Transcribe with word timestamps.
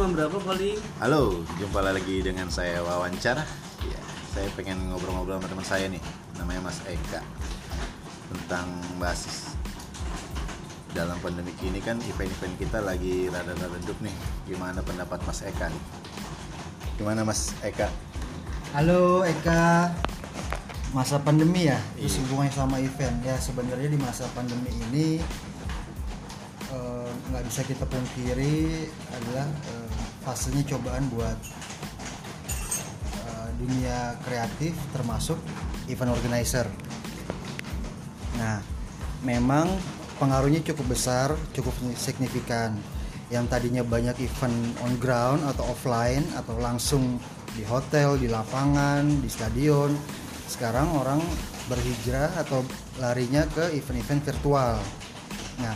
jam 0.00 0.16
berapa 0.16 0.40
paling? 0.40 0.80
Halo, 0.96 1.44
jumpa 1.60 1.84
lagi 1.84 2.24
dengan 2.24 2.48
saya 2.48 2.80
wawancara. 2.80 3.44
Ya, 3.84 4.00
saya 4.32 4.48
pengen 4.56 4.88
ngobrol-ngobrol 4.88 5.36
sama 5.36 5.52
teman 5.52 5.66
saya 5.68 5.92
nih, 5.92 6.00
namanya 6.40 6.72
Mas 6.72 6.80
Eka 6.88 7.20
tentang 8.32 8.64
basis. 8.96 9.52
Dalam 10.96 11.20
pandemi 11.20 11.52
ini 11.60 11.84
kan 11.84 12.00
event-event 12.00 12.56
kita 12.56 12.80
lagi 12.80 13.28
rada-rada 13.28 13.68
redup 13.76 14.00
nih. 14.00 14.16
Gimana 14.48 14.80
pendapat 14.80 15.20
Mas 15.28 15.44
Eka 15.44 15.68
nih? 15.68 15.84
Gimana 16.96 17.20
Mas 17.20 17.52
Eka? 17.60 17.92
Halo 18.72 19.20
Eka, 19.28 19.92
masa 20.96 21.20
pandemi 21.20 21.68
ya, 21.68 21.76
Iya. 22.00 22.08
terus 22.08 22.24
hubungannya 22.24 22.56
sama 22.56 22.80
event 22.80 23.20
ya 23.20 23.36
sebenarnya 23.36 23.92
di 23.92 24.00
masa 24.00 24.24
pandemi 24.32 24.72
ini 24.72 25.20
eh, 26.72 27.10
nggak 27.30 27.44
bisa 27.52 27.60
kita 27.68 27.84
pungkiri 27.84 28.88
adalah 29.12 29.44
eh, 29.44 29.89
fasenya 30.24 30.64
cobaan 30.76 31.04
buat 31.12 31.38
eh, 33.16 33.48
dunia 33.60 34.16
kreatif 34.24 34.76
termasuk 34.92 35.38
event 35.88 36.12
organizer. 36.14 36.66
Nah, 38.40 38.62
memang 39.26 39.68
pengaruhnya 40.16 40.64
cukup 40.64 40.96
besar, 40.96 41.34
cukup 41.52 41.74
signifikan. 41.96 42.76
Yang 43.30 43.46
tadinya 43.46 43.86
banyak 43.86 44.26
event 44.26 44.56
on 44.82 44.98
ground 44.98 45.40
atau 45.46 45.62
offline 45.70 46.26
atau 46.34 46.58
langsung 46.58 47.20
di 47.54 47.62
hotel, 47.62 48.18
di 48.18 48.26
lapangan, 48.26 49.06
di 49.22 49.28
stadion. 49.30 49.94
Sekarang 50.50 50.90
orang 50.98 51.22
berhijrah 51.70 52.34
atau 52.42 52.66
larinya 52.98 53.46
ke 53.54 53.70
event-event 53.78 54.26
virtual. 54.26 54.82
Nah, 55.62 55.74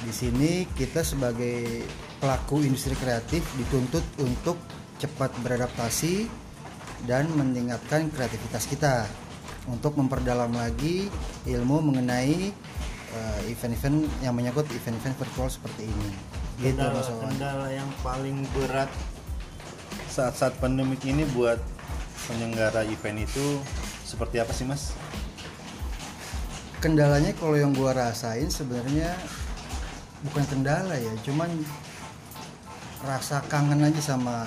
di 0.00 0.12
sini 0.12 0.64
kita 0.72 1.04
sebagai 1.04 1.84
pelaku 2.24 2.64
industri 2.64 2.96
kreatif 2.96 3.44
dituntut 3.60 4.00
untuk 4.24 4.56
cepat 4.96 5.28
beradaptasi 5.44 6.24
dan 7.04 7.28
meningkatkan 7.36 8.08
kreativitas 8.08 8.64
kita 8.64 9.04
untuk 9.68 10.00
memperdalam 10.00 10.48
lagi 10.56 11.12
ilmu 11.44 11.84
mengenai 11.84 12.48
uh, 13.12 13.40
event-event 13.44 14.08
yang 14.24 14.32
menyangkut 14.32 14.64
event-event 14.72 15.20
virtual 15.20 15.52
seperti 15.52 15.84
ini. 15.84 16.10
Gitu 16.64 16.80
kendala, 16.80 17.04
kendala 17.28 17.68
yang 17.68 17.90
paling 18.00 18.40
berat 18.56 18.88
saat-saat 20.08 20.56
pandemik 20.64 21.04
ini 21.04 21.28
buat 21.36 21.60
penyelenggara 22.24 22.88
event 22.88 23.20
itu 23.20 23.60
seperti 24.08 24.40
apa 24.40 24.56
sih 24.56 24.64
Mas? 24.64 24.96
Kendalanya 26.80 27.36
kalau 27.36 27.60
yang 27.60 27.76
gua 27.76 27.92
rasain 27.92 28.48
sebenarnya 28.48 29.12
bukan 30.24 30.44
kendala 30.48 30.96
ya, 30.96 31.12
cuman 31.20 31.52
rasa 33.04 33.44
kangen 33.46 33.84
aja 33.84 34.00
sama 34.00 34.42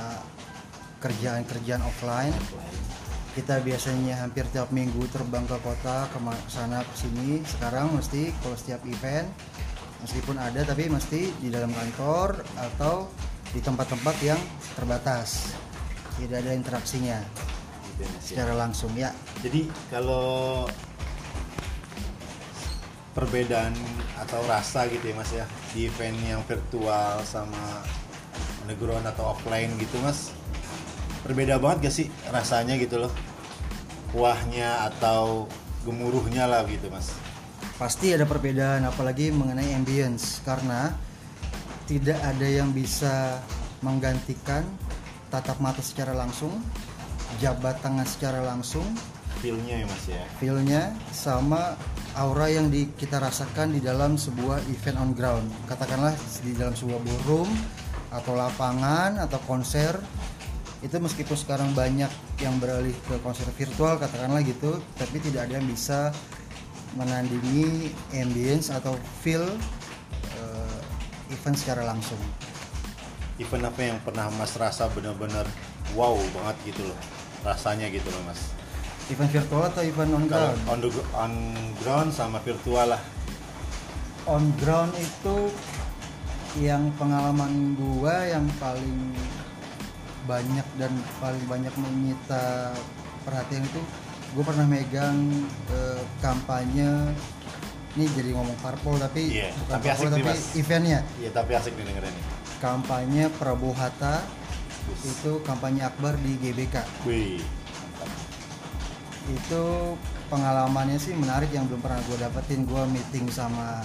kerjaan-kerjaan 1.00 1.82
offline. 1.86 2.34
Kita 3.38 3.62
biasanya 3.62 4.26
hampir 4.26 4.50
tiap 4.50 4.74
minggu 4.74 5.06
terbang 5.14 5.46
ke 5.46 5.62
kota, 5.62 6.10
ke 6.10 6.20
sana 6.50 6.82
ke 6.82 6.96
sini. 6.98 7.46
Sekarang 7.46 7.94
mesti 7.94 8.34
kalau 8.42 8.58
setiap 8.58 8.82
event 8.90 9.30
meskipun 10.02 10.42
ada 10.42 10.66
tapi 10.66 10.90
mesti 10.90 11.34
di 11.38 11.54
dalam 11.54 11.70
kantor 11.70 12.42
atau 12.58 13.10
di 13.54 13.62
tempat-tempat 13.62 14.16
yang 14.26 14.42
terbatas. 14.74 15.54
Tidak 16.18 16.34
ada 16.34 16.58
interaksinya 16.58 17.22
secara 18.18 18.58
langsung 18.58 18.90
ya. 18.98 19.14
Jadi 19.46 19.70
kalau 19.94 20.66
perbedaan 23.14 23.74
atau 24.18 24.42
rasa 24.46 24.86
gitu 24.90 25.10
ya 25.10 25.16
Mas 25.18 25.32
ya 25.34 25.46
di 25.74 25.90
event 25.90 26.18
yang 26.26 26.42
virtual 26.46 27.22
sama 27.26 27.82
underground 28.68 29.08
atau 29.08 29.32
offline 29.32 29.72
gitu 29.80 29.96
Mas? 30.04 30.36
Berbeda 31.24 31.56
banget 31.56 31.88
gak 31.88 31.96
sih 31.96 32.08
rasanya 32.28 32.76
gitu 32.76 33.00
loh? 33.00 33.12
Kuahnya 34.12 34.92
atau 34.92 35.48
gemuruhnya 35.88 36.52
lah 36.52 36.68
gitu 36.68 36.92
Mas. 36.92 37.16
Pasti 37.80 38.12
ada 38.12 38.28
perbedaan 38.28 38.84
apalagi 38.84 39.32
mengenai 39.32 39.72
ambience. 39.72 40.44
Karena 40.44 40.92
tidak 41.88 42.20
ada 42.20 42.44
yang 42.44 42.76
bisa 42.76 43.40
menggantikan 43.80 44.68
tatap 45.32 45.64
mata 45.64 45.80
secara 45.80 46.12
langsung, 46.12 46.52
jabat 47.40 47.80
tangan 47.80 48.04
secara 48.04 48.44
langsung, 48.44 48.84
feelnya 49.40 49.76
ya 49.80 49.86
Mas 49.86 50.06
ya? 50.10 50.24
feel-nya 50.42 50.84
sama 51.14 51.78
aura 52.18 52.50
yang 52.50 52.74
di, 52.74 52.90
kita 52.98 53.22
rasakan 53.22 53.78
di 53.78 53.80
dalam 53.80 54.18
sebuah 54.18 54.58
event 54.74 54.98
on 54.98 55.12
ground. 55.14 55.48
Katakanlah 55.70 56.18
di 56.42 56.58
dalam 56.58 56.74
sebuah 56.74 57.00
ballroom 57.00 57.50
atau 58.18 58.34
lapangan 58.34 59.22
atau 59.22 59.38
konser 59.46 59.94
itu 60.82 60.94
meskipun 60.94 61.34
sekarang 61.34 61.70
banyak 61.74 62.10
yang 62.38 62.54
beralih 62.58 62.94
ke 63.06 63.18
konser 63.22 63.46
virtual 63.54 63.98
katakanlah 63.98 64.46
gitu, 64.46 64.78
tapi 64.94 65.18
tidak 65.18 65.50
ada 65.50 65.58
yang 65.58 65.66
bisa 65.66 66.14
menandingi 66.94 67.90
ambience 68.14 68.70
atau 68.70 68.94
feel 69.22 69.46
eh, 70.34 70.80
event 71.34 71.58
secara 71.58 71.86
langsung. 71.86 72.18
event 73.38 73.70
apa 73.70 73.82
yang 73.86 73.98
pernah 74.02 74.30
Mas 74.34 74.58
rasa 74.58 74.90
benar-benar 74.90 75.46
wow 75.94 76.18
banget 76.34 76.74
gitu 76.74 76.90
loh 76.90 76.98
rasanya 77.46 77.86
gitu 77.94 78.10
loh 78.10 78.22
Mas 78.26 78.50
Event 79.08 79.30
virtual 79.30 79.62
atau 79.64 79.86
event 79.86 80.10
on 80.10 80.26
kalau 80.26 80.52
ground? 80.58 80.60
on, 80.68 80.78
the- 80.82 81.08
on 81.14 81.34
ground 81.80 82.10
sama 82.10 82.42
virtual 82.42 82.98
lah 82.98 83.02
on 84.26 84.42
ground 84.58 84.90
itu 84.98 85.54
yang 86.58 86.90
pengalaman 86.98 87.78
gua 87.78 88.26
yang 88.26 88.46
paling 88.58 89.14
banyak 90.28 90.68
dan 90.76 90.92
paling 91.24 91.46
banyak 91.48 91.72
menyita 91.80 92.76
perhatian 93.24 93.64
itu 93.64 93.80
gue 94.36 94.44
pernah 94.44 94.68
megang 94.68 95.16
eh, 95.72 96.04
kampanye 96.20 97.16
ini 97.96 98.06
jadi 98.12 98.36
ngomong 98.36 98.60
parpol 98.60 99.00
tapi 99.00 99.40
Iya, 99.40 99.56
bukan 99.56 99.74
tapi 99.80 99.88
parpol 99.88 99.96
asik 99.96 100.08
nih, 100.12 100.20
tapi 100.20 100.30
Mas. 100.36 100.60
eventnya 100.60 101.00
iya 101.24 101.30
tapi 101.32 101.52
asik 101.56 101.74
nih 101.80 101.86
dengerin 101.88 102.12
nih 102.12 102.26
kampanye 102.60 103.24
Prabowo 103.40 103.72
Hatta 103.72 104.20
itu 105.04 105.44
kampanye 105.44 105.84
akbar 105.84 106.16
di 106.24 106.40
GBK. 106.40 106.80
Wih. 107.04 107.44
Itu 109.28 109.64
pengalamannya 110.32 110.96
sih 110.96 111.12
menarik 111.12 111.52
yang 111.52 111.68
belum 111.68 111.84
pernah 111.84 112.00
gue 112.08 112.18
dapetin. 112.20 112.64
Gue 112.64 112.84
meeting 112.88 113.28
sama 113.28 113.84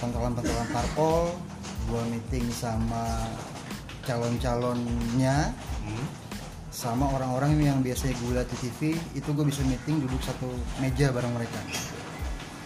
pentolan-pentolan 0.00 0.68
parpol 0.72 1.36
gue 1.88 2.02
meeting 2.08 2.46
sama 2.52 3.24
calon-calonnya 4.04 5.52
Hmm. 5.78 6.04
sama 6.68 7.08
orang-orang 7.10 7.56
yang 7.64 7.78
biasanya 7.80 8.12
gue 8.14 8.30
lihat 8.36 8.48
di 8.52 8.58
TV 8.60 8.80
itu 9.16 9.28
gue 9.32 9.44
bisa 9.44 9.64
meeting 9.64 10.04
duduk 10.04 10.20
satu 10.20 10.46
meja 10.78 11.08
bareng 11.10 11.32
mereka. 11.32 11.58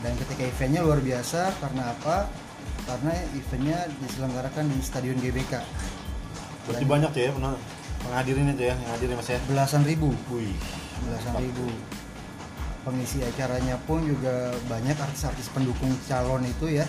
Dan 0.02 0.18
ketika 0.18 0.42
eventnya 0.42 0.82
luar 0.82 0.98
biasa 0.98 1.54
karena 1.62 1.94
apa? 1.94 2.26
Karena 2.82 3.14
eventnya 3.32 3.78
diselenggarakan 4.02 4.66
di 4.68 4.78
stadion 4.82 5.16
GBK. 5.16 5.62
Berarti 6.66 6.84
banyak 6.84 7.10
tuh 7.14 7.22
ya 7.22 7.30
pernah 7.30 7.54
menghadirin 8.02 8.50
itu 8.50 8.62
ya 8.66 8.74
yang 8.74 8.90
hadirin 8.90 9.14
Mas 9.14 9.30
ya? 9.30 9.38
belasan 9.46 9.82
ribu. 9.86 10.10
Wih 10.34 10.58
belasan 11.06 11.34
ribu. 11.38 11.66
Pengisi 12.82 13.22
acaranya 13.22 13.78
pun 13.86 14.02
juga 14.02 14.50
banyak 14.66 14.98
artis-artis 14.98 15.46
pendukung 15.54 15.94
calon 16.10 16.42
itu 16.42 16.82
ya 16.82 16.86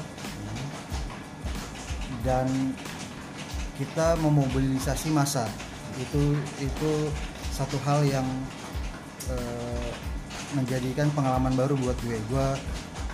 dan 2.23 2.47
kita 3.75 4.15
memobilisasi 4.19 5.11
massa. 5.11 5.45
Itu 5.99 6.33
itu 6.63 6.91
satu 7.53 7.77
hal 7.85 8.01
yang 8.07 8.25
eh, 9.29 9.91
menjadikan 10.57 11.11
pengalaman 11.13 11.53
baru 11.53 11.77
buat 11.77 11.97
gue. 12.01 12.17
Gue 12.31 12.47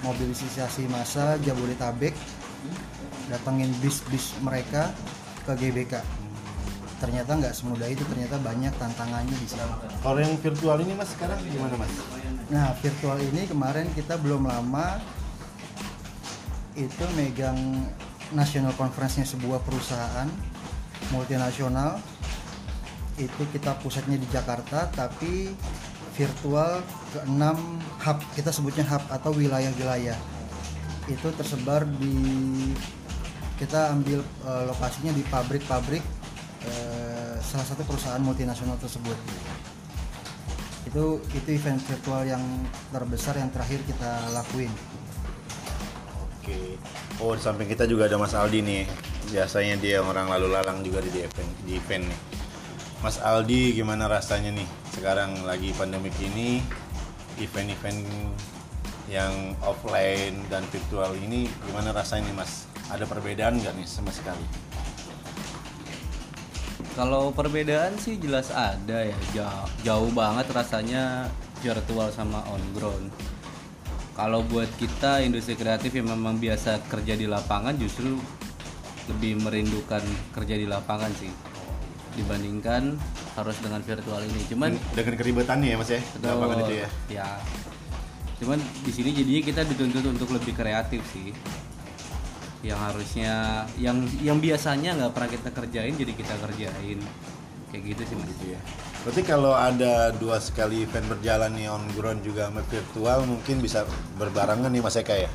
mobilisasi 0.06 0.88
massa 0.88 1.36
Jabodetabek 1.44 2.16
datengin 3.28 3.72
bis-bis 3.84 4.34
mereka 4.42 4.90
ke 5.44 5.54
GBK. 5.56 6.02
Ternyata 7.00 7.32
nggak 7.40 7.56
semudah 7.56 7.88
itu 7.88 8.04
ternyata 8.04 8.36
banyak 8.44 8.74
tantangannya 8.76 9.36
di 9.40 9.48
sana. 9.48 9.80
Kalau 10.04 10.20
yang 10.20 10.36
virtual 10.36 10.78
ini 10.84 10.94
Mas 11.00 11.16
sekarang 11.16 11.40
gimana 11.48 11.80
Mas? 11.80 11.94
Nah, 12.52 12.76
virtual 12.82 13.18
ini 13.24 13.48
kemarin 13.48 13.88
kita 13.96 14.20
belum 14.20 14.50
lama 14.50 15.00
itu 16.76 17.06
megang 17.16 17.56
national 18.34 18.74
conference-nya 18.78 19.26
sebuah 19.26 19.62
perusahaan 19.64 20.30
multinasional. 21.14 21.98
Itu 23.20 23.44
kita 23.52 23.76
pusatnya 23.84 24.16
di 24.16 24.28
Jakarta 24.32 24.88
tapi 24.92 25.52
virtual 26.16 26.84
ke 27.12 27.20
enam 27.28 27.80
hub, 28.04 28.20
kita 28.36 28.52
sebutnya 28.52 28.88
hub 28.88 29.04
atau 29.12 29.32
wilayah-wilayah. 29.36 30.16
Itu 31.08 31.34
tersebar 31.36 31.84
di 32.00 32.16
kita 33.60 33.92
ambil 33.92 34.24
eh, 34.24 34.64
lokasinya 34.72 35.12
di 35.12 35.24
pabrik-pabrik 35.28 36.04
eh, 36.64 37.36
salah 37.44 37.68
satu 37.68 37.84
perusahaan 37.84 38.24
multinasional 38.24 38.80
tersebut 38.80 39.20
itu 40.88 41.22
itu 41.38 41.50
event 41.54 41.78
virtual 41.86 42.26
yang 42.26 42.42
terbesar 42.90 43.38
yang 43.38 43.54
terakhir 43.54 43.78
kita 43.86 44.32
lakuin 44.34 44.72
Oke. 46.50 46.82
Oh, 47.22 47.38
di 47.38 47.42
samping 47.46 47.70
kita 47.70 47.86
juga 47.86 48.10
ada 48.10 48.18
Mas 48.18 48.34
Aldi 48.34 48.60
nih. 48.66 48.84
biasanya 49.30 49.78
dia 49.78 50.02
orang 50.02 50.26
lalu 50.26 50.58
lalang 50.58 50.82
juga 50.82 51.06
di 51.06 51.22
event 51.22 51.52
di 51.62 51.78
event 51.78 52.02
nih. 52.02 52.20
Mas 53.06 53.22
Aldi 53.22 53.78
gimana 53.78 54.10
rasanya 54.10 54.50
nih 54.58 54.66
sekarang 54.98 55.46
lagi 55.46 55.70
pandemik 55.78 56.18
ini 56.18 56.66
event-event 57.38 58.02
yang 59.06 59.54
offline 59.62 60.34
dan 60.50 60.66
virtual 60.74 61.14
ini 61.14 61.46
gimana 61.70 61.94
rasanya 61.94 62.34
nih 62.34 62.38
Mas? 62.42 62.66
Ada 62.90 63.06
perbedaan 63.06 63.62
nggak 63.62 63.78
nih 63.78 63.86
sama 63.86 64.10
sekali? 64.10 64.42
Kalau 66.98 67.30
perbedaan 67.30 67.96
sih 68.02 68.18
jelas 68.18 68.50
ada 68.50 69.06
ya, 69.06 69.18
jauh, 69.32 69.70
jauh 69.86 70.10
banget 70.10 70.50
rasanya 70.50 71.30
virtual 71.62 72.10
sama 72.10 72.42
on 72.50 72.64
ground. 72.74 73.14
Kalau 74.20 74.44
buat 74.44 74.68
kita 74.76 75.24
industri 75.24 75.56
kreatif 75.56 75.96
yang 75.96 76.12
memang 76.12 76.44
biasa 76.44 76.84
kerja 76.92 77.16
di 77.16 77.24
lapangan 77.24 77.72
justru 77.80 78.20
lebih 79.08 79.40
merindukan 79.40 80.04
kerja 80.36 80.60
di 80.60 80.68
lapangan 80.68 81.08
sih 81.16 81.32
dibandingkan 82.20 83.00
harus 83.40 83.56
dengan 83.64 83.80
virtual 83.80 84.20
ini. 84.28 84.44
Cuman 84.52 84.76
dengan 84.92 85.16
keribetannya 85.16 85.72
ya 85.72 85.78
Mas 85.80 85.88
ya, 85.88 86.04
di 86.04 86.26
lapangan 86.28 86.58
itu 86.68 86.74
ya. 86.84 86.88
ya. 87.08 87.28
Cuman 88.44 88.60
di 88.60 88.92
sini 88.92 89.16
jadinya 89.16 89.42
kita 89.56 89.62
dituntut 89.64 90.04
untuk 90.04 90.36
lebih 90.36 90.52
kreatif 90.52 91.00
sih. 91.16 91.32
Yang 92.60 92.80
harusnya 92.92 93.64
yang 93.80 94.04
yang 94.20 94.44
biasanya 94.44 95.00
nggak 95.00 95.12
pernah 95.16 95.32
kita 95.32 95.50
kerjain 95.56 95.96
jadi 95.96 96.12
kita 96.12 96.36
kerjain. 96.44 97.00
Kayak 97.70 97.84
gitu 97.94 98.02
sih 98.10 98.16
Mas. 98.18 98.28
Gitu 98.34 98.46
ya. 98.58 98.60
Berarti 99.06 99.22
kalau 99.24 99.54
ada 99.56 100.12
dua 100.18 100.42
sekali 100.42 100.84
event 100.84 101.08
berjalan 101.08 101.54
nih 101.56 101.70
on 101.70 101.86
ground 101.94 102.22
juga 102.26 102.50
sama 102.50 102.66
virtual 102.68 103.24
mungkin 103.30 103.56
bisa 103.62 103.86
berbarengan 104.18 104.70
nih 104.74 104.82
Mas 104.82 104.98
Eka 104.98 105.16
ya. 105.16 105.32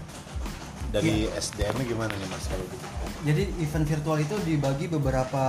Dari 0.91 1.27
SDM 1.31 1.75
nya 1.83 1.85
gimana 1.87 2.13
nih 2.15 2.29
Mas 2.31 2.47
kalau 2.47 2.67
gitu? 2.71 2.85
Jadi 3.25 3.43
event 3.63 3.87
virtual 3.89 4.19
itu 4.21 4.37
dibagi 4.45 4.87
beberapa 4.91 5.45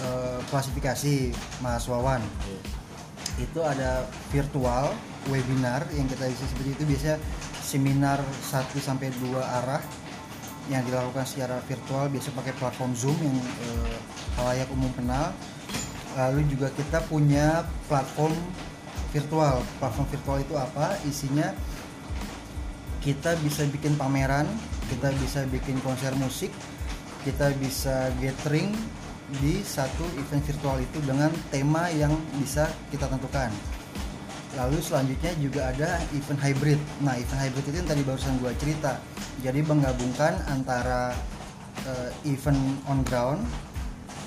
eh, 0.00 0.38
klasifikasi 0.48 1.34
Mas 1.64 1.84
Wawan. 1.88 2.22
Itu 3.40 3.64
ada 3.64 4.04
virtual, 4.30 4.92
webinar 5.32 5.84
yang 5.96 6.08
kita 6.08 6.28
isi 6.28 6.44
seperti 6.48 6.70
itu 6.76 6.84
biasanya 6.84 7.16
seminar 7.60 8.18
1 8.20 8.72
sampai 8.80 9.12
2 9.20 9.36
arah 9.40 9.82
yang 10.70 10.86
dilakukan 10.86 11.26
secara 11.26 11.58
virtual 11.66 12.06
biasa 12.08 12.30
pakai 12.30 12.54
platform 12.56 12.92
Zoom 12.94 13.18
yang 13.20 13.36
eh, 13.36 13.96
halayak 14.38 14.68
umum 14.72 14.90
kenal. 14.96 15.32
Lalu 16.18 16.46
juga 16.50 16.68
kita 16.74 17.00
punya 17.06 17.62
platform 17.86 18.34
virtual. 19.14 19.62
Platform 19.78 20.06
virtual 20.10 20.38
itu 20.42 20.54
apa? 20.58 20.98
Isinya 21.06 21.54
kita 23.00 23.36
bisa 23.40 23.64
bikin 23.70 23.96
pameran, 23.96 24.44
kita 24.92 25.08
bisa 25.16 25.46
bikin 25.48 25.80
konser 25.80 26.12
musik, 26.20 26.52
kita 27.24 27.52
bisa 27.56 28.12
gathering 28.20 28.74
di 29.38 29.62
satu 29.62 30.02
event 30.18 30.42
virtual 30.42 30.76
itu 30.82 30.98
dengan 31.06 31.30
tema 31.54 31.86
yang 31.94 32.12
bisa 32.36 32.66
kita 32.90 33.06
tentukan. 33.06 33.48
Lalu 34.58 34.82
selanjutnya 34.82 35.32
juga 35.38 35.70
ada 35.70 36.02
event 36.10 36.40
hybrid. 36.42 36.80
Nah, 37.06 37.14
event 37.14 37.38
hybrid 37.38 37.64
itu 37.70 37.76
yang 37.78 37.86
tadi 37.86 38.02
barusan 38.02 38.34
gua 38.42 38.50
cerita. 38.58 38.98
Jadi 39.46 39.62
menggabungkan 39.62 40.42
antara 40.50 41.14
eh, 41.86 42.10
event 42.26 42.58
on 42.90 43.06
ground 43.06 43.40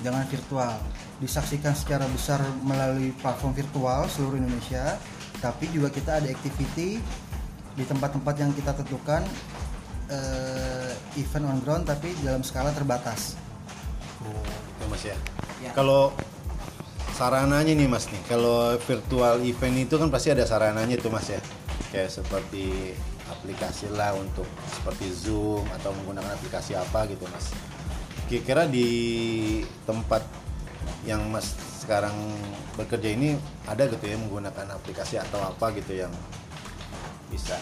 dengan 0.04 0.28
virtual. 0.28 0.76
Disaksikan 1.24 1.72
secara 1.72 2.04
besar 2.12 2.44
melalui 2.60 3.16
platform 3.16 3.56
virtual 3.56 4.04
seluruh 4.12 4.36
Indonesia, 4.36 5.00
tapi 5.40 5.72
juga 5.72 5.88
kita 5.88 6.20
ada 6.20 6.28
activity 6.28 7.00
di 7.74 7.84
tempat-tempat 7.88 8.34
yang 8.36 8.52
kita 8.52 8.76
tentukan 8.76 9.24
eh, 10.12 10.92
event 11.16 11.48
on 11.48 11.58
ground 11.64 11.84
tapi 11.88 12.12
dalam 12.20 12.44
skala 12.44 12.70
terbatas. 12.76 13.40
Ya 14.80 14.86
Mas 14.92 15.02
ya. 15.02 15.16
Ya. 15.64 15.70
Kalau 15.72 16.12
sarananya 17.16 17.72
nih 17.72 17.88
Mas 17.88 18.04
nih, 18.12 18.20
kalau 18.28 18.76
virtual 18.84 19.40
event 19.40 19.76
itu 19.80 19.94
kan 19.96 20.12
pasti 20.12 20.28
ada 20.28 20.44
sarananya 20.44 21.00
tuh 21.00 21.08
Mas 21.08 21.32
ya. 21.32 21.40
Kayak 21.88 22.10
seperti 22.12 22.92
aplikasi 23.30 23.88
lah 23.94 24.12
untuk 24.12 24.44
seperti 24.68 25.08
Zoom 25.14 25.64
atau 25.80 25.96
menggunakan 26.02 26.36
aplikasi 26.36 26.76
apa 26.76 27.08
gitu 27.08 27.24
Mas. 27.32 27.52
Kira-kira 28.26 28.64
di 28.68 28.88
tempat 29.84 30.24
yang 31.04 31.28
Mas 31.28 31.52
sekarang 31.84 32.16
bekerja 32.80 33.12
ini 33.12 33.36
ada 33.68 33.84
gitu 33.84 34.08
ya 34.08 34.16
menggunakan 34.16 34.72
aplikasi 34.72 35.20
atau 35.20 35.40
apa 35.44 35.68
gitu 35.76 36.00
yang 36.00 36.12
bisa 37.28 37.60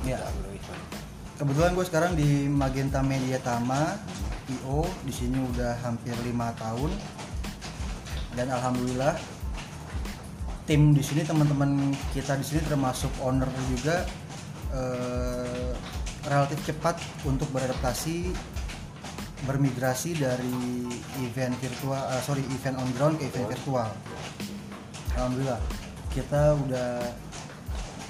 Ya. 0.00 0.16
event. 0.16 0.82
Kebetulan 1.36 1.76
gue 1.76 1.84
sekarang 1.84 2.12
di 2.16 2.48
Magenta 2.48 3.04
Media 3.04 3.36
Tama, 3.40 4.00
IO, 4.48 4.84
di 5.04 5.12
sini 5.12 5.36
udah 5.52 5.76
hampir 5.84 6.16
lima 6.24 6.56
tahun. 6.56 6.88
Dan 8.32 8.48
alhamdulillah 8.48 9.16
tim 10.64 10.94
di 10.96 11.02
sini 11.04 11.26
teman-teman 11.26 11.92
kita 12.14 12.38
di 12.38 12.46
sini 12.46 12.60
termasuk 12.64 13.10
owner 13.20 13.48
juga 13.68 14.06
eh, 14.70 15.72
relatif 16.24 16.62
cepat 16.62 16.96
untuk 17.26 17.50
beradaptasi 17.50 18.30
bermigrasi 19.48 20.16
dari 20.18 20.88
event 21.24 21.54
virtual 21.60 22.00
eh, 22.00 22.22
sorry 22.24 22.44
event 22.52 22.76
on 22.76 22.88
ground 22.96 23.16
ke 23.16 23.28
event 23.28 23.48
virtual. 23.48 23.88
Alhamdulillah 25.16 25.60
kita 26.10 26.58
udah 26.66 26.90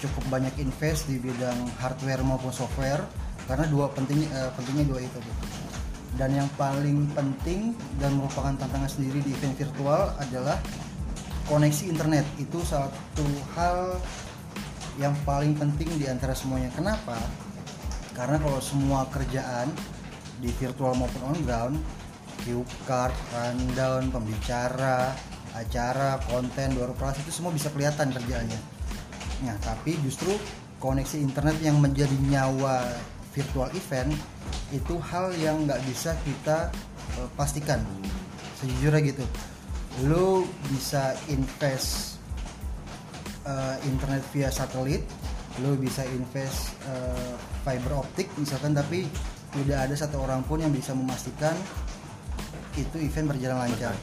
cukup 0.00 0.24
banyak 0.32 0.54
invest 0.58 1.06
di 1.06 1.20
bidang 1.20 1.68
hardware 1.76 2.24
maupun 2.24 2.50
software 2.50 3.04
karena 3.44 3.68
dua 3.68 3.92
penting 3.92 4.24
eh, 4.30 4.50
pentingnya 4.56 4.86
dua 4.88 5.00
itu 5.04 5.18
Bu. 5.20 5.32
dan 6.18 6.34
yang 6.34 6.50
paling 6.58 7.06
penting 7.14 7.70
dan 8.02 8.18
merupakan 8.18 8.50
tantangan 8.58 8.90
sendiri 8.90 9.22
di 9.22 9.30
event 9.30 9.54
virtual 9.54 10.10
adalah 10.18 10.58
koneksi 11.46 11.90
internet. 11.90 12.26
Itu 12.38 12.62
satu 12.62 13.26
hal 13.58 13.98
yang 14.98 15.14
paling 15.22 15.54
penting 15.58 15.90
di 15.98 16.06
antara 16.10 16.34
semuanya. 16.34 16.70
Kenapa? 16.74 17.18
Karena 18.14 18.38
kalau 18.42 18.58
semua 18.62 19.06
kerjaan 19.10 19.70
di 20.40 20.48
virtual 20.56 20.96
maupun 20.96 21.22
on 21.30 21.38
ground 21.44 21.76
cue 22.40 22.64
card, 22.88 23.12
rundown, 23.36 24.08
pembicara, 24.08 25.12
acara, 25.52 26.16
konten, 26.24 26.72
prize 26.96 27.20
itu 27.20 27.30
semua 27.32 27.52
bisa 27.52 27.68
kelihatan 27.68 28.08
kerjaannya. 28.10 28.60
Nah, 29.44 29.56
tapi 29.60 29.96
justru 30.04 30.32
koneksi 30.80 31.20
internet 31.20 31.60
yang 31.60 31.76
menjadi 31.80 32.16
nyawa 32.28 32.84
virtual 33.36 33.68
event 33.76 34.12
itu 34.72 34.96
hal 35.12 35.30
yang 35.38 35.68
nggak 35.68 35.80
bisa 35.84 36.16
kita 36.24 36.72
eh, 37.20 37.28
pastikan. 37.36 37.80
Sejujurnya 38.60 39.00
gitu. 39.12 39.24
Lu 40.08 40.48
bisa 40.72 41.16
invest 41.28 42.20
eh, 43.44 43.76
internet 43.84 44.24
via 44.32 44.48
satelit, 44.48 45.04
lu 45.60 45.76
bisa 45.76 46.04
invest 46.08 46.72
eh, 46.88 47.34
fiber 47.64 48.00
optik 48.00 48.32
misalkan 48.40 48.72
tapi 48.72 49.04
tidak 49.50 49.78
ada 49.88 49.94
satu 49.94 50.22
orang 50.22 50.40
pun 50.46 50.58
yang 50.58 50.70
bisa 50.70 50.94
memastikan 50.94 51.54
itu 52.74 52.96
event 52.96 53.34
berjalan 53.34 53.66
lancar. 53.66 53.94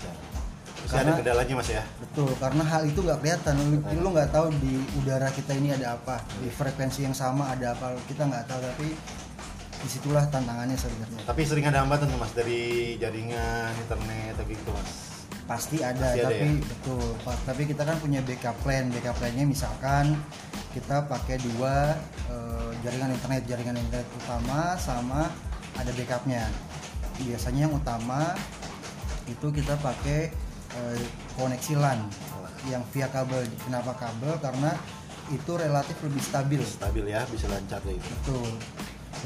Ada 0.87 1.03
Karena- 1.03 1.17
kendalanya 1.19 1.53
Mas 1.57 1.69
ya. 1.71 1.83
Betul, 1.99 2.31
karena 2.39 2.63
hal 2.63 2.83
itu 2.87 2.99
nggak 3.01 3.19
kelihatan. 3.19 3.53
Lu, 3.59 3.79
lu 3.81 4.07
nggak 4.13 4.29
tahu 4.31 4.53
di 4.61 4.79
udara 4.95 5.27
kita 5.31 5.51
ini 5.57 5.73
ada 5.73 5.99
apa, 5.99 6.21
di 6.39 6.47
frekuensi 6.47 7.03
yang 7.03 7.15
sama 7.17 7.51
ada 7.51 7.75
apa, 7.75 7.97
kita 8.07 8.23
nggak 8.23 8.45
tahu. 8.47 8.59
Tapi 8.61 8.87
di 9.77 9.87
situlah 9.87 10.23
tantangannya 10.31 10.79
sebenarnya. 10.79 11.21
Tapi 11.27 11.41
sering 11.43 11.65
ada 11.67 11.83
hambatan 11.83 12.07
tuh 12.07 12.19
mas 12.19 12.31
dari 12.31 12.95
jaringan 12.97 13.71
internet 13.77 14.31
atau 14.39 14.45
gitu 14.47 14.69
mas. 14.71 14.89
Pasti 15.47 15.77
ada, 15.79 16.11
Pasti 16.11 16.19
ada 16.23 16.27
tapi 16.31 16.47
ya? 16.47 16.63
betul. 16.63 17.07
Tapi 17.23 17.61
kita 17.67 17.81
kan 17.87 17.97
punya 17.99 18.19
backup 18.23 18.55
plan. 18.63 18.85
Backup 18.91 19.15
plannya 19.19 19.45
misalkan 19.47 20.05
kita 20.75 21.07
pakai 21.07 21.37
dua 21.39 21.95
eh, 22.31 22.71
jaringan 22.83 23.13
internet, 23.13 23.43
jaringan 23.47 23.77
internet 23.79 24.07
utama 24.23 24.75
sama 24.79 25.31
ada 25.77 25.91
backupnya. 25.93 26.47
Biasanya 27.23 27.69
yang 27.69 27.73
utama 27.73 28.35
itu 29.27 29.47
kita 29.51 29.75
pakai 29.79 30.31
eh, 30.75 30.99
koneksi 31.35 31.73
LAN 31.79 31.99
yang 32.67 32.83
via 32.91 33.07
kabel. 33.07 33.43
Kenapa 33.63 33.95
kabel? 33.95 34.35
Karena 34.43 34.71
itu 35.31 35.51
relatif 35.59 35.97
lebih 36.03 36.21
stabil. 36.23 36.61
Stabil 36.63 37.05
ya, 37.11 37.23
bisa 37.27 37.51
lancar 37.51 37.83
kayak 37.83 37.99
gitu. 37.99 38.15
Betul. 38.23 38.51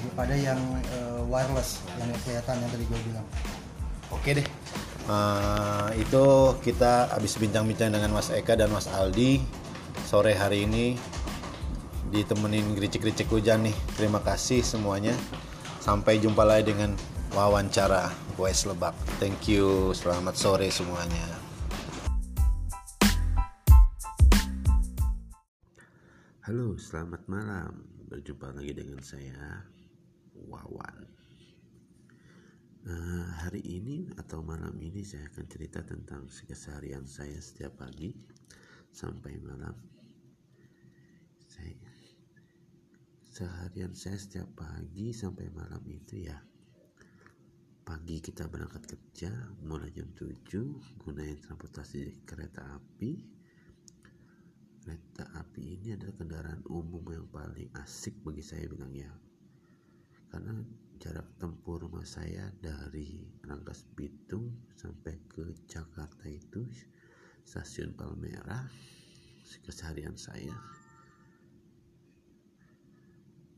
Daripada 0.01 0.33
yang 0.33 0.60
eh, 0.81 1.21
wireless, 1.29 1.83
yang 2.00 2.10
kelihatan 2.25 2.55
yang 2.62 2.71
tadi 2.71 2.83
gue 2.86 3.00
bilang. 3.12 3.27
Oke 4.12 4.29
deh. 4.38 4.48
Eh, 5.01 5.89
itu 5.98 6.25
kita 6.62 7.12
habis 7.12 7.33
bincang-bincang 7.36 7.89
dengan 7.89 8.13
Mas 8.13 8.29
Eka 8.29 8.53
dan 8.53 8.69
Mas 8.69 8.86
Aldi 8.88 9.41
sore 10.05 10.36
hari 10.36 10.67
ini 10.67 10.95
ditemenin 12.11 12.75
gericik-gericik 12.75 13.31
hujan 13.31 13.63
nih. 13.63 13.75
Terima 13.95 14.19
kasih 14.19 14.59
semuanya. 14.59 15.15
Sampai 15.79 16.19
jumpa 16.19 16.43
lagi 16.43 16.75
dengan 16.75 16.93
wawancara 17.31 18.11
Wes 18.35 18.67
Lebak. 18.67 18.93
Thank 19.17 19.47
you. 19.47 19.95
Selamat 19.95 20.35
sore 20.35 20.67
semuanya. 20.67 21.39
Halo, 26.43 26.75
selamat 26.75 27.31
malam. 27.31 27.87
Berjumpa 28.11 28.51
lagi 28.51 28.75
dengan 28.75 28.99
saya 28.99 29.63
Wawan. 30.35 31.07
Eh, 32.81 33.25
hari 33.39 33.61
ini 33.61 34.09
atau 34.17 34.43
malam 34.43 34.73
ini 34.81 35.05
saya 35.05 35.29
akan 35.31 35.45
cerita 35.47 35.85
tentang 35.85 36.25
keseharian 36.27 37.05
saya 37.05 37.37
setiap 37.39 37.77
pagi 37.77 38.11
sampai 38.89 39.37
malam. 39.37 39.77
Saya 41.45 41.77
seharian 43.41 43.89
saya 43.98 44.21
setiap 44.21 44.53
pagi 44.53 45.10
sampai 45.10 45.50
malam 45.50 45.81
itu 45.89 46.29
ya. 46.29 46.38
Pagi 47.81 48.21
kita 48.21 48.45
berangkat 48.45 48.86
kerja 48.86 49.33
mulai 49.65 49.89
jam 49.89 50.05
7 50.13 51.01
gunain 51.01 51.41
transportasi 51.41 52.21
kereta 52.21 52.62
api. 52.77 53.17
Kereta 54.86 55.25
api 55.41 55.74
ini 55.74 55.98
adalah 55.98 56.13
kendaraan 56.21 56.62
umum 56.69 57.01
yang 57.10 57.25
paling 57.33 57.65
asik 57.81 58.13
bagi 58.21 58.45
saya 58.45 58.69
bilang 58.69 58.93
ya. 58.93 59.10
Karena 60.29 60.62
jarak 61.01 61.33
tempuh 61.41 61.81
rumah 61.81 62.05
saya 62.05 62.45
dari 62.62 63.25
Rangkas 63.41 63.89
Bitung 63.98 64.53
sampai 64.77 65.17
ke 65.25 65.50
Jakarta 65.65 66.29
itu 66.29 66.62
stasiun 67.41 67.98
Palmerah 67.98 68.69
keseharian 69.65 70.13
saya 70.13 70.80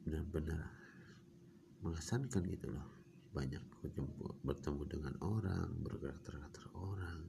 benar-benar 0.04 0.62
mengesankan 1.84 2.44
gitu 2.48 2.72
loh. 2.72 2.88
Banyak 3.34 3.64
bertemu 4.46 4.84
dengan 4.86 5.14
orang 5.26 5.74
bergerak-gerak 5.82 6.54
orang. 6.78 7.26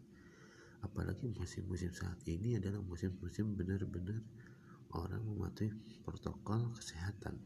Apalagi 0.84 1.32
musim-musim 1.32 1.96
saat 1.96 2.20
ini 2.28 2.60
adalah 2.60 2.84
musim-musim 2.84 3.56
benar-benar 3.56 4.20
orang 4.92 5.24
mematuhi 5.24 5.72
protokol 6.04 6.76
kesehatan. 6.76 7.40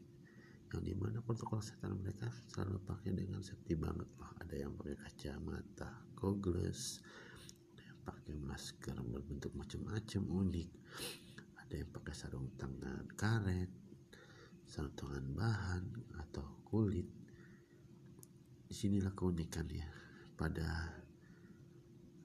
Yang 0.74 0.82
di 0.84 0.94
mana 0.98 1.22
protokol 1.22 1.62
kesehatan 1.62 2.02
mereka 2.02 2.28
selalu 2.50 2.82
pakai 2.84 3.14
dengan 3.14 3.40
safety 3.40 3.72
banget 3.78 4.04
loh 4.20 4.32
ada 4.36 4.52
yang 4.52 4.76
pakai 4.76 5.00
kacamata 5.00 5.88
goggles 6.12 7.00
ada 7.72 7.82
yang 7.84 8.00
pakai 8.04 8.34
masker 8.36 8.96
berbentuk 9.00 9.52
macam-macam 9.56 10.22
unik. 10.24 10.70
Ada 11.64 11.74
yang 11.84 11.90
pakai 11.92 12.14
sarung 12.16 12.48
tangan 12.56 13.04
karet 13.16 13.87
tangan 14.68 15.26
bahan 15.32 15.84
atau 16.20 16.44
kulit. 16.68 17.08
Di 18.68 18.74
sinilah 18.76 19.16
keunikannya. 19.16 19.88
Pada 20.38 20.92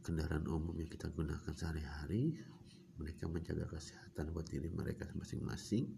kendaraan 0.04 0.46
umum 0.46 0.76
yang 0.78 0.92
kita 0.92 1.10
gunakan 1.10 1.50
sehari-hari 1.56 2.38
mereka 3.00 3.26
menjaga 3.26 3.66
kesehatan 3.74 4.36
buat 4.36 4.46
diri 4.46 4.70
mereka 4.70 5.10
masing-masing 5.18 5.98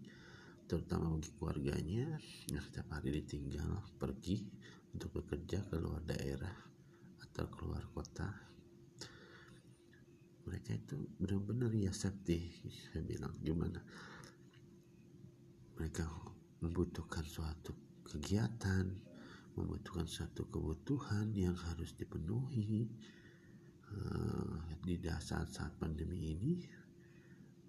terutama 0.64 1.12
bagi 1.12 1.30
keluarganya 1.36 2.16
yang 2.48 2.62
setiap 2.64 2.88
hari 2.90 3.20
ditinggal 3.20 3.84
pergi 4.00 4.48
untuk 4.96 5.12
bekerja 5.20 5.60
ke 5.68 5.76
luar 5.76 6.02
daerah 6.08 6.56
atau 7.22 7.46
keluar 7.52 7.84
kota. 7.92 8.26
Mereka 10.46 10.70
itu 10.78 10.96
benar-benar 11.18 11.74
ya 11.74 11.90
safety 11.90 12.54
saya 12.90 13.02
bilang. 13.02 13.34
Gimana? 13.42 13.82
Mereka 15.76 16.06
membutuhkan 16.66 17.22
suatu 17.22 17.72
kegiatan 18.02 18.90
membutuhkan 19.56 20.04
suatu 20.04 20.44
kebutuhan 20.50 21.32
yang 21.32 21.56
harus 21.56 21.96
dipenuhi 21.96 22.90
uh, 23.88 24.60
di 24.84 25.00
saat 25.22 25.48
saat 25.48 25.72
pandemi 25.80 26.36
ini 26.36 26.60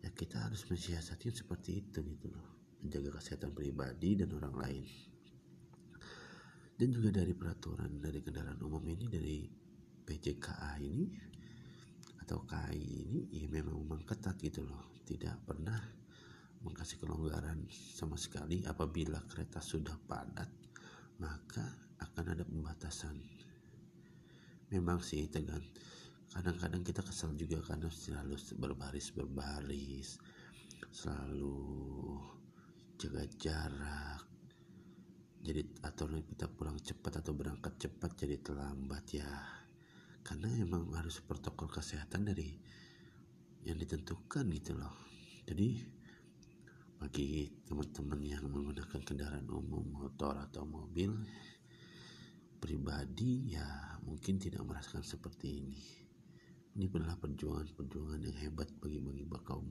ya 0.03 0.09
kita 0.11 0.49
harus 0.49 0.67
mensiasati 0.67 1.31
seperti 1.31 1.79
itu 1.79 2.03
gitu 2.03 2.27
loh 2.27 2.57
menjaga 2.81 3.17
kesehatan 3.17 3.51
pribadi 3.53 4.17
dan 4.19 4.29
orang 4.37 4.55
lain. 4.57 4.85
Dan 6.77 6.93
juga 6.93 7.09
dari 7.09 7.33
peraturan 7.33 7.97
dari 7.97 8.21
kendaraan 8.21 8.61
umum 8.61 8.85
ini 8.85 9.05
dari 9.09 9.37
PJKA 10.05 10.77
ini 10.77 11.09
atau 12.21 12.45
KAI 12.45 12.77
ini 12.77 13.19
ya 13.33 13.49
memang 13.49 13.81
memang 13.81 14.05
ketat 14.05 14.37
gitu 14.37 14.61
loh. 14.61 14.93
Tidak 15.01 15.41
pernah 15.47 15.79
mengkasih 16.65 16.97
kelonggaran 17.01 17.65
sama 17.71 18.17
sekali 18.17 18.65
apabila 18.65 19.21
kereta 19.29 19.61
sudah 19.61 19.93
padat 20.09 20.49
maka 21.17 21.65
akan 21.97 22.37
ada 22.37 22.45
pembatasan. 22.45 23.17
Memang 24.69 25.01
sih 25.01 25.25
tegan 25.31 25.63
kadang-kadang 26.37 26.83
kita 26.85 27.01
kesal 27.01 27.33
juga 27.33 27.57
karena 27.65 27.89
selalu 27.89 28.35
berbaris 28.61 29.09
berbaris 29.15 30.21
selalu 30.93 31.57
jaga 33.01 33.23
jarak 33.41 34.21
jadi 35.41 35.65
atau 35.81 36.05
kita 36.11 36.45
pulang 36.51 36.77
cepat 36.77 37.25
atau 37.25 37.33
berangkat 37.33 37.73
cepat 37.81 38.11
jadi 38.19 38.37
terlambat 38.43 39.05
ya 39.17 39.29
karena 40.21 40.51
emang 40.61 40.91
harus 40.93 41.23
protokol 41.23 41.71
kesehatan 41.71 42.29
dari 42.29 42.53
yang 43.65 43.81
ditentukan 43.81 44.45
gitu 44.53 44.77
loh 44.77 44.93
jadi 45.49 45.96
bagi 46.97 47.45
teman-teman 47.69 48.17
yang 48.25 48.41
menggunakan 48.49 49.01
kendaraan 49.05 49.45
umum 49.53 49.85
motor 49.85 50.33
atau 50.33 50.65
mobil 50.65 51.13
pribadi 52.57 53.53
ya 53.53 53.65
mungkin 54.01 54.41
tidak 54.41 54.65
merasakan 54.65 55.05
seperti 55.05 55.61
ini. 55.61 55.83
Ini 56.77 56.89
adalah 56.93 57.17
perjuangan-perjuangan 57.17 58.21
yang 58.21 58.37
hebat 58.41 58.69
bagi-bagi 58.81 59.25
kaum 59.45 59.69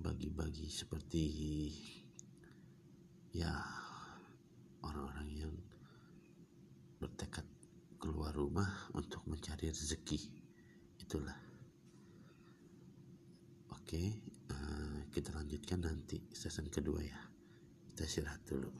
bagi-bagi 0.00 0.72
seperti 0.72 1.24
ya 3.36 3.52
orang-orang 4.80 5.28
yang 5.28 5.54
bertekad 6.96 7.44
keluar 8.00 8.32
rumah 8.32 8.88
untuk 8.96 9.20
mencari 9.28 9.68
rezeki. 9.68 10.20
Itulah. 11.04 11.36
Oke 13.76 14.00
uh, 14.08 14.31
kita 15.12 15.36
lanjutkan 15.36 15.84
nanti 15.84 16.24
season 16.32 16.72
kedua 16.72 17.04
ya. 17.04 17.20
Kita 17.92 18.08
istirahat 18.08 18.48
dulu 18.48 18.72